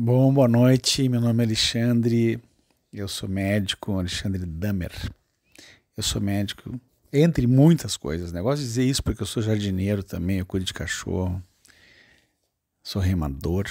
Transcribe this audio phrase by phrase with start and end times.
[0.00, 1.08] Bom, boa noite.
[1.08, 2.40] Meu nome é Alexandre.
[2.92, 4.92] Eu sou médico, Alexandre Damer.
[5.96, 6.80] Eu sou médico,
[7.12, 8.30] entre muitas coisas.
[8.30, 11.42] Negócio de dizer isso porque eu sou jardineiro também, eu cuido de cachorro,
[12.80, 13.64] sou remador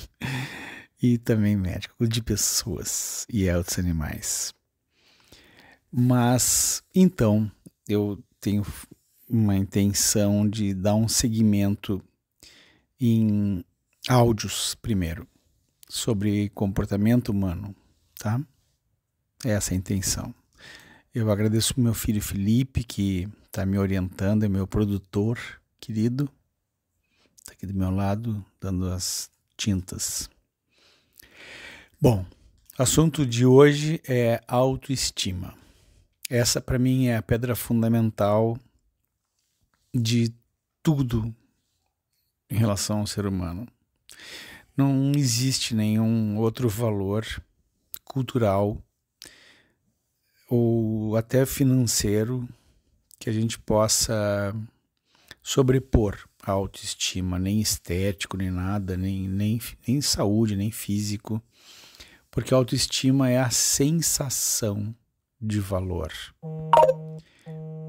[1.02, 4.52] e também médico, cuido de pessoas e outros animais.
[5.90, 7.50] Mas então
[7.88, 8.66] eu tenho
[9.30, 12.04] uma intenção de dar um segmento
[13.00, 13.64] em
[14.08, 15.26] áudios primeiro
[15.88, 17.74] sobre comportamento humano,
[18.18, 18.40] tá?
[19.44, 20.34] Essa é a intenção.
[21.14, 25.38] Eu agradeço meu filho Felipe que está me orientando, é meu produtor
[25.78, 26.28] querido,
[27.38, 30.30] está aqui do meu lado dando as tintas.
[32.00, 32.24] Bom,
[32.78, 35.54] assunto de hoje é autoestima.
[36.30, 38.58] Essa para mim é a pedra fundamental
[39.94, 40.32] de
[40.82, 41.34] tudo
[42.50, 43.68] em relação ao ser humano.
[44.76, 47.26] Não existe nenhum outro valor
[48.04, 48.82] cultural
[50.48, 52.48] ou até financeiro
[53.18, 54.54] que a gente possa
[55.42, 61.40] sobrepor a autoestima, nem estético, nem nada, nem, nem, nem saúde, nem físico,
[62.30, 64.94] porque a autoestima é a sensação
[65.40, 66.12] de valor.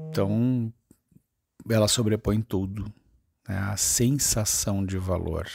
[0.08, 0.72] Então,
[1.68, 2.84] ela sobrepõe tudo,
[3.48, 3.58] né?
[3.58, 5.48] a sensação de valor.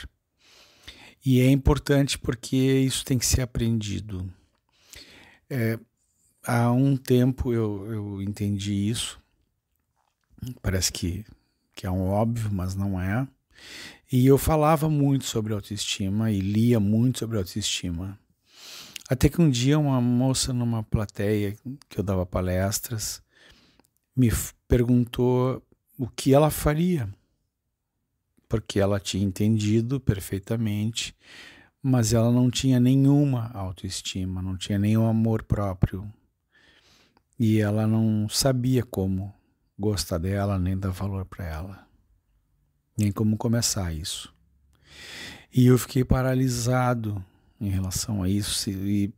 [1.26, 4.32] E é importante porque isso tem que ser aprendido.
[5.50, 5.78] É,
[6.44, 9.20] há um tempo eu, eu entendi isso,
[10.62, 11.26] parece que,
[11.76, 13.28] que é um óbvio, mas não é.
[14.12, 18.18] E eu falava muito sobre autoestima e lia muito sobre autoestima.
[19.10, 21.58] Até que um dia uma moça numa plateia
[21.90, 23.22] que eu dava palestras
[24.16, 24.32] me
[24.68, 25.62] perguntou
[25.98, 27.10] o que ela faria
[28.50, 31.16] porque ela tinha entendido perfeitamente,
[31.82, 36.12] mas ela não tinha nenhuma autoestima, não tinha nenhum amor próprio.
[37.40, 39.34] E ela não sabia como
[39.78, 41.88] gostar dela, nem dar valor para ela,
[42.98, 44.34] nem como começar isso.
[45.54, 47.24] E eu fiquei paralisado
[47.62, 49.14] em relação a isso e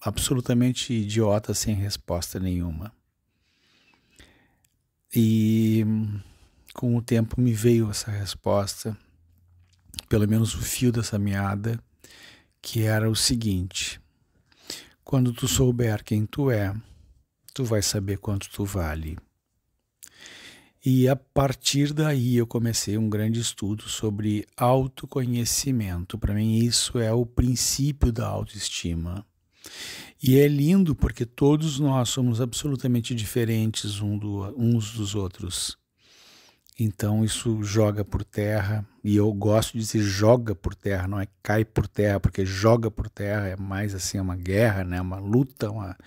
[0.00, 2.92] absolutamente idiota, sem resposta nenhuma.
[5.14, 5.84] E
[6.78, 8.96] com o tempo me veio essa resposta,
[10.08, 11.76] pelo menos o fio dessa meada,
[12.62, 14.00] que era o seguinte:
[15.02, 16.72] quando tu souber quem tu é,
[17.52, 19.18] tu vai saber quanto tu vale.
[20.86, 26.16] E a partir daí eu comecei um grande estudo sobre autoconhecimento.
[26.16, 29.26] Para mim, isso é o princípio da autoestima.
[30.22, 35.76] E é lindo porque todos nós somos absolutamente diferentes uns dos outros.
[36.78, 41.26] Então isso joga por terra, e eu gosto de dizer joga por terra, não é
[41.42, 45.00] cai por terra, porque joga por terra é mais assim, é uma guerra, né?
[45.00, 45.98] uma luta, uma,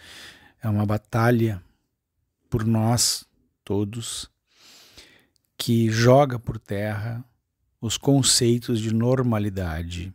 [0.63, 1.61] é uma batalha
[2.49, 3.25] por nós
[3.65, 4.31] todos,
[5.57, 7.21] que joga por terra
[7.81, 10.13] os conceitos de normalidade.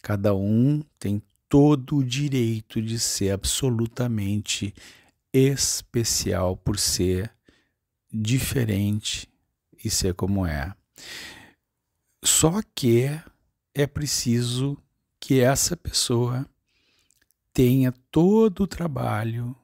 [0.00, 4.74] Cada um tem todo o direito de ser absolutamente
[5.34, 7.30] especial por ser
[8.10, 9.28] diferente
[9.84, 10.74] e ser como é.
[12.24, 13.08] Só que
[13.74, 14.76] é preciso
[15.20, 16.48] que essa pessoa
[17.52, 19.56] tenha todo o trabalho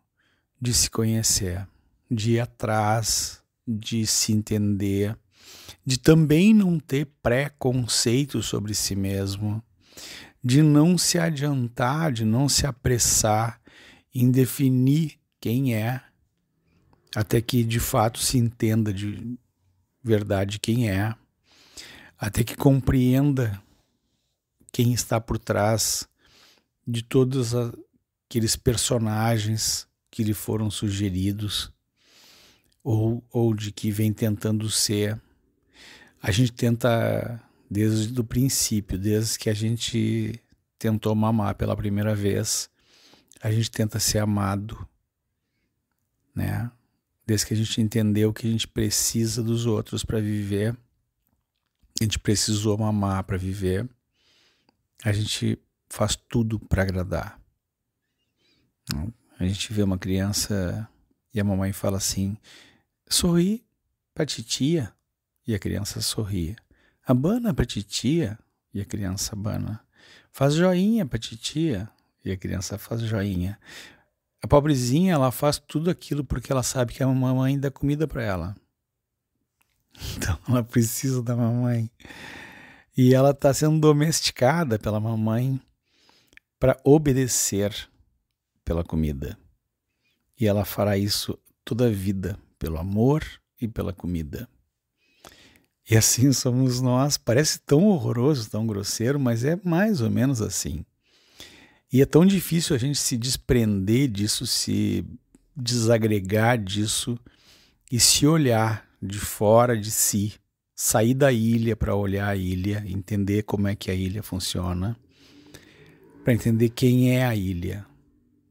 [0.61, 1.67] de se conhecer,
[2.11, 5.17] de ir atrás, de se entender,
[5.85, 9.63] de também não ter preconceito sobre si mesmo,
[10.43, 13.61] de não se adiantar, de não se apressar
[14.15, 16.03] em definir quem é,
[17.15, 19.39] até que de fato se entenda de,
[20.03, 21.15] verdade quem é,
[22.19, 23.63] até que compreenda
[24.73, 26.09] quem está por trás
[26.87, 31.73] de todos aqueles personagens que lhe foram sugeridos
[32.83, 35.21] ou, ou de que vem tentando ser.
[36.21, 37.41] A gente tenta
[37.71, 40.41] desde o princípio, desde que a gente
[40.79, 42.69] tentou mamar pela primeira vez,
[43.41, 44.87] a gente tenta ser amado,
[46.35, 46.71] né?
[47.27, 50.77] Desde que a gente entendeu que a gente precisa dos outros para viver,
[52.01, 53.89] a gente precisou mamar para viver,
[55.05, 55.59] a gente
[55.89, 57.41] faz tudo para agradar.
[59.39, 60.89] A gente vê uma criança
[61.33, 62.37] e a mamãe fala assim:
[63.09, 63.65] sorri
[64.15, 64.93] para titia,
[65.47, 66.57] e a criança sorri.
[67.05, 68.39] Abana para titia,
[68.73, 69.85] e a criança abana.
[70.31, 71.89] Faz joinha para titia,
[72.25, 73.59] e a criança faz joinha.
[74.43, 78.23] A pobrezinha, ela faz tudo aquilo porque ela sabe que a mamãe dá comida para
[78.23, 78.57] ela.
[80.17, 81.89] Então ela precisa da mamãe.
[82.97, 85.61] E ela está sendo domesticada pela mamãe
[86.59, 87.89] para obedecer
[88.65, 89.39] pela comida.
[90.39, 93.25] E ela fará isso toda a vida, pelo amor
[93.61, 94.49] e pela comida.
[95.89, 97.17] E assim somos nós.
[97.17, 100.85] Parece tão horroroso, tão grosseiro, mas é mais ou menos assim.
[101.93, 105.05] E é tão difícil a gente se desprender disso, se
[105.55, 107.19] desagregar disso
[107.91, 110.33] e se olhar de fora de si,
[110.75, 114.97] sair da ilha para olhar a ilha, entender como é que a ilha funciona,
[116.25, 117.85] para entender quem é a ilha,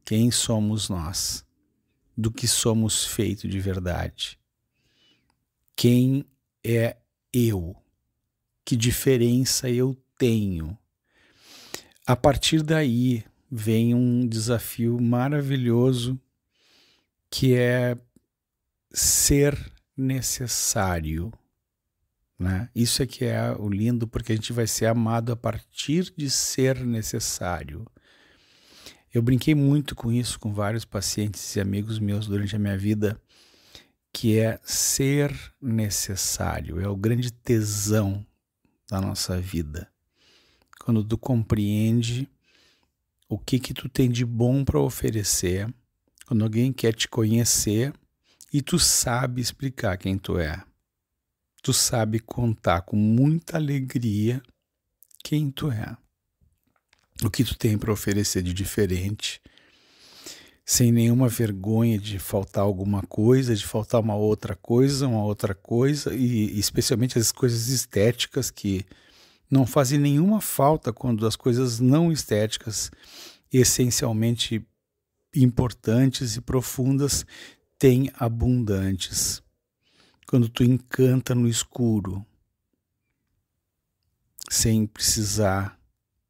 [0.04, 1.44] quem somos nós,
[2.16, 4.38] do que somos feito de verdade,
[5.74, 6.24] quem
[6.62, 6.96] é
[7.32, 7.74] eu,
[8.64, 10.78] que diferença eu tenho.
[12.06, 13.24] A partir daí
[13.54, 16.18] vem um desafio maravilhoso
[17.30, 17.98] que é
[18.90, 21.30] ser necessário.
[22.38, 22.70] Né?
[22.74, 26.30] Isso é que é o lindo, porque a gente vai ser amado a partir de
[26.30, 27.86] ser necessário.
[29.12, 33.20] Eu brinquei muito com isso com vários pacientes e amigos meus durante a minha vida,
[34.10, 38.26] que é ser necessário, é o grande tesão
[38.88, 39.90] da nossa vida.
[40.82, 42.28] Quando tu compreende
[43.32, 45.66] o que que tu tem de bom para oferecer,
[46.26, 47.90] quando alguém quer te conhecer
[48.52, 50.62] e tu sabe explicar quem tu é.
[51.62, 54.42] Tu sabe contar com muita alegria
[55.24, 55.96] quem tu é.
[57.24, 59.40] O que tu tem para oferecer de diferente
[60.62, 66.14] sem nenhuma vergonha de faltar alguma coisa, de faltar uma outra coisa, uma outra coisa,
[66.14, 68.84] e especialmente as coisas estéticas que
[69.52, 72.90] não fazem nenhuma falta quando as coisas não estéticas,
[73.52, 74.66] essencialmente
[75.34, 77.26] importantes e profundas,
[77.78, 79.42] têm abundantes.
[80.26, 82.24] Quando tu encanta no escuro,
[84.48, 85.78] sem precisar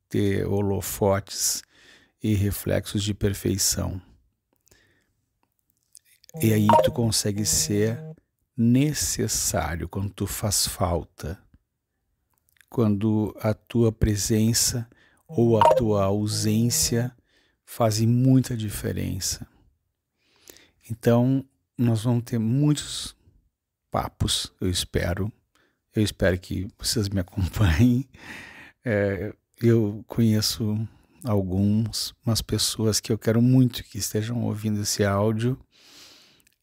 [0.09, 1.63] ter holofotes
[2.21, 4.03] e reflexos de perfeição.
[6.43, 8.03] E aí tu consegue ser
[8.57, 11.41] necessário quando tu faz falta.
[12.73, 14.89] Quando a tua presença
[15.29, 17.15] ou a tua ausência
[17.67, 19.47] fazem muita diferença.
[20.91, 21.45] Então,
[21.77, 23.15] nós vamos ter muitos
[23.91, 25.31] papos, eu espero.
[25.95, 28.09] Eu espero que vocês me acompanhem.
[28.83, 30.89] É, eu conheço
[31.23, 35.61] algumas umas pessoas que eu quero muito que estejam ouvindo esse áudio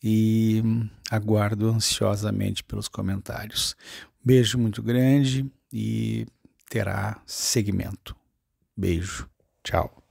[0.01, 0.63] e
[1.11, 3.75] aguardo ansiosamente pelos comentários.
[4.25, 6.25] Beijo muito grande e
[6.69, 8.16] terá segmento.
[8.75, 9.30] Beijo.
[9.63, 10.08] Tchau.